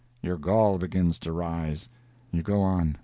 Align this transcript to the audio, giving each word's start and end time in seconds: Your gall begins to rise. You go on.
Your 0.23 0.37
gall 0.39 0.79
begins 0.79 1.19
to 1.19 1.31
rise. 1.31 1.87
You 2.31 2.41
go 2.41 2.59
on. 2.59 2.95